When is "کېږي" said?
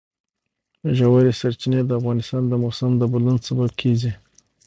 3.81-4.11